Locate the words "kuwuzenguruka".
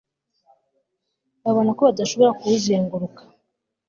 2.39-3.21